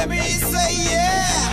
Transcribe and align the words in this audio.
Let 0.00 0.08
me 0.08 0.16
say 0.16 0.90
yeah. 0.90 1.49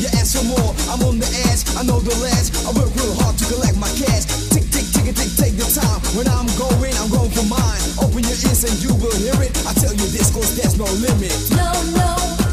you 0.00 0.08
ask 0.18 0.38
for 0.38 0.44
more. 0.44 0.72
I'm 0.90 1.02
on 1.04 1.18
the 1.18 1.28
ass, 1.50 1.76
I 1.76 1.82
know 1.84 2.00
the 2.00 2.14
last. 2.22 2.66
I 2.66 2.72
work 2.72 2.90
real 2.96 3.14
hard 3.20 3.36
to 3.38 3.44
collect 3.46 3.76
my 3.76 3.90
cash. 3.94 4.24
Tick, 4.50 4.66
tick, 4.70 4.86
tick, 4.90 5.14
tick, 5.14 5.30
take 5.36 5.54
your 5.54 5.70
time. 5.70 6.00
When 6.16 6.26
I'm 6.28 6.48
going, 6.58 6.94
I'm 6.98 7.10
going 7.10 7.30
for 7.30 7.46
mine. 7.46 7.82
Open 8.00 8.22
your 8.24 8.38
ears 8.48 8.64
and 8.64 8.76
you 8.82 8.94
will 8.96 9.16
hear 9.18 9.36
it. 9.42 9.52
I 9.66 9.72
tell 9.74 9.92
you 9.92 10.06
this, 10.10 10.30
cause 10.32 10.56
there's 10.56 10.78
no 10.78 10.86
limit. 10.98 11.34
No, 11.54 11.70
no. 11.94 12.43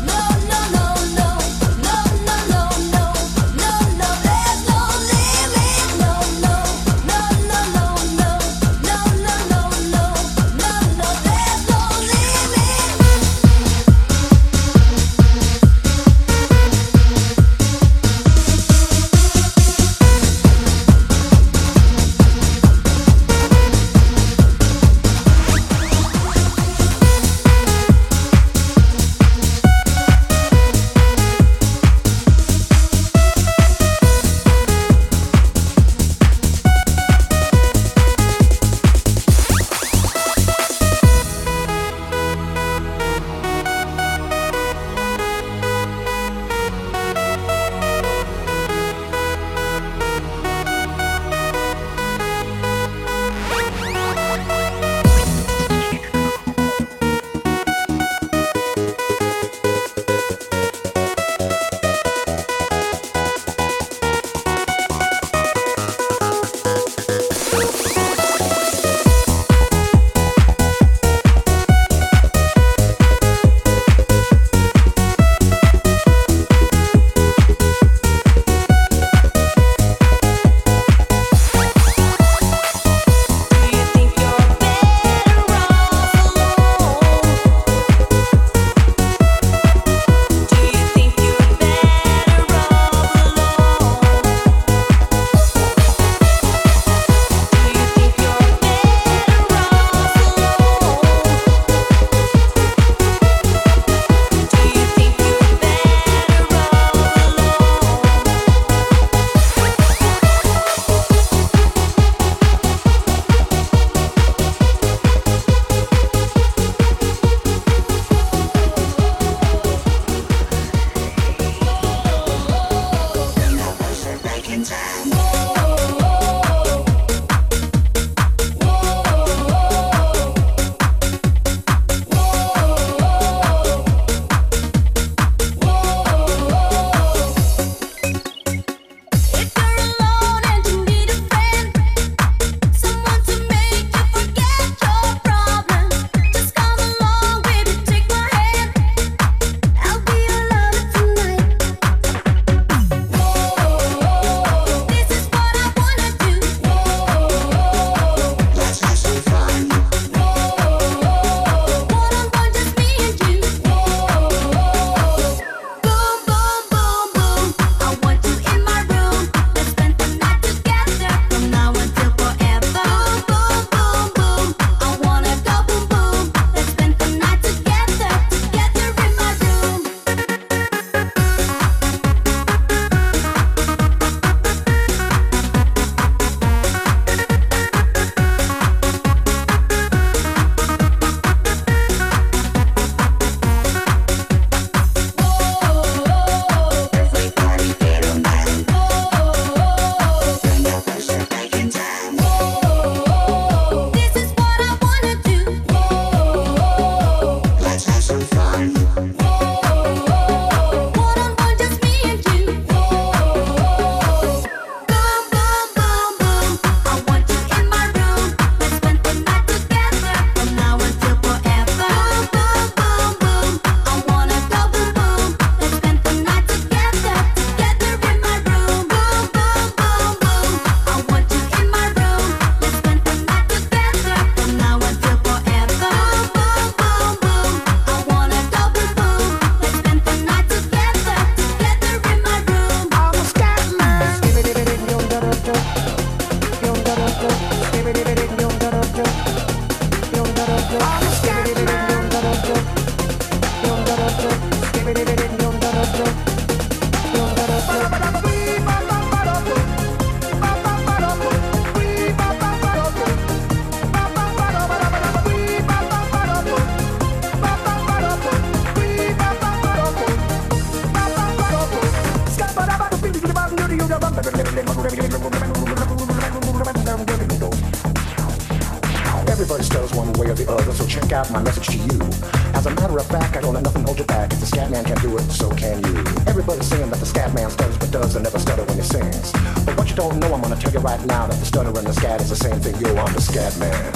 Everybody's 286.61 286.79
saying 286.79 286.91
that 286.91 286.99
the 286.99 287.05
scat 287.07 287.33
man 287.33 287.49
stutters 287.49 287.77
but 287.79 287.89
does 287.89 288.15
and 288.15 288.23
never 288.23 288.37
stutter 288.37 288.63
when 288.65 288.77
he 288.77 288.83
sings. 288.83 289.31
But 289.65 289.75
what 289.77 289.89
you 289.89 289.95
don't 289.95 290.19
know, 290.19 290.31
I'm 290.31 290.41
gonna 290.41 290.55
tell 290.55 290.71
you 290.71 290.77
right 290.77 291.03
now 291.07 291.25
that 291.25 291.39
the 291.39 291.45
stutter 291.45 291.69
and 291.69 291.87
the 291.87 291.93
scat 291.93 292.21
is 292.21 292.29
the 292.29 292.35
same 292.35 292.59
thing. 292.61 292.77
Yo, 292.77 292.95
I'm 293.01 293.11
the 293.13 293.21
scat 293.21 293.57
man. 293.57 293.91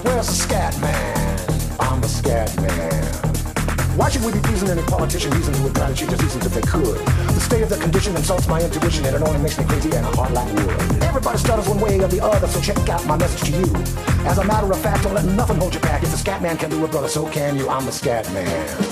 Where's 0.00 0.28
the 0.28 0.32
scat 0.32 0.72
man? 0.80 1.38
I'm 1.80 2.00
the 2.00 2.08
scat 2.08 2.48
man. 2.62 3.04
Why 3.98 4.08
should 4.08 4.24
we 4.24 4.32
be 4.32 4.40
pleasing 4.40 4.70
any 4.70 4.80
politician 4.84 5.32
reasons 5.32 5.58
who 5.58 5.64
would 5.64 5.74
try 5.74 5.88
to 5.88 5.94
cheat 5.94 6.08
the 6.08 6.16
seasons 6.16 6.46
if 6.46 6.54
they 6.54 6.62
could? 6.62 6.96
The 7.36 7.40
state 7.40 7.60
of 7.60 7.68
the 7.68 7.76
condition 7.76 8.16
insults 8.16 8.48
my 8.48 8.62
intuition 8.62 9.04
and 9.04 9.14
it 9.14 9.20
only 9.20 9.38
makes 9.38 9.58
me 9.58 9.66
crazy 9.66 9.92
and 9.92 10.06
a 10.06 10.16
heart 10.16 10.32
like 10.32 10.48
wood. 10.54 10.72
Everybody 11.02 11.36
stutters 11.36 11.68
one 11.68 11.80
way 11.80 12.00
or 12.00 12.08
the 12.08 12.24
other, 12.24 12.48
so 12.48 12.58
check 12.62 12.78
out 12.88 13.04
my 13.04 13.18
message 13.18 13.52
to 13.52 13.58
you. 13.60 13.68
As 14.24 14.38
a 14.38 14.44
matter 14.44 14.72
of 14.72 14.80
fact, 14.80 15.02
don't 15.02 15.12
let 15.12 15.26
nothing 15.26 15.58
hold 15.58 15.74
you 15.74 15.80
back. 15.80 16.02
If 16.02 16.10
the 16.10 16.16
scat 16.16 16.40
man 16.40 16.56
can 16.56 16.70
do 16.70 16.82
it, 16.82 16.90
brother, 16.90 17.08
so 17.08 17.28
can 17.28 17.58
you. 17.58 17.68
I'm 17.68 17.84
the 17.84 17.92
scat 17.92 18.24
man. 18.32 18.91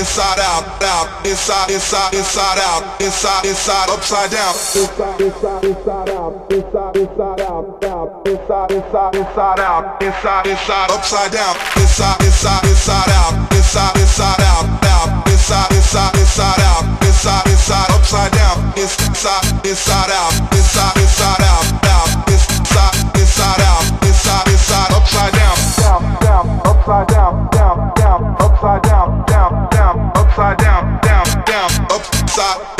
Inside, 0.00 0.40
out, 0.40 0.64
out, 0.82 1.26
inside, 1.26 1.68
inside, 1.70 2.14
inside 2.14 2.58
out, 2.58 3.00
inside, 3.00 3.44
inside, 3.44 3.90
upside 3.90 4.30
down. 4.32 4.54
Inside, 4.56 5.20
inside, 5.20 5.64
inside 5.64 6.08
out, 6.08 6.32
inside, 6.48 6.96
inside 6.96 7.40
out, 7.44 7.84
out, 7.84 8.26
inside, 8.26 8.70
inside, 8.72 9.14
inside 9.14 9.60
out, 9.60 10.02
inside, 10.02 10.46
inside, 10.46 10.90
upside 10.90 11.32
down. 11.32 11.54
Inside, 11.76 12.16
inside, 12.24 12.64
inside 12.64 13.10
out, 13.12 13.52
inside, 13.52 13.96
inside 14.00 14.40
out, 14.40 14.64
out, 14.88 15.28
inside, 15.28 15.68
inside, 15.76 16.14
inside 16.16 16.60
out, 16.64 16.84
inside, 17.04 17.46
inside, 17.52 17.90
upside 17.92 18.32
down. 18.32 18.56
Inside, 18.80 19.52
inside 19.68 20.10
out, 20.16 20.32
inside, 20.56 20.96
inside 20.96 21.42
out, 21.44 21.79
upside, 32.40 32.79